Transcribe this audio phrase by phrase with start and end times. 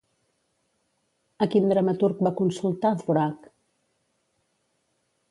[1.45, 3.45] A quin dramaturg va consultar Dvořák?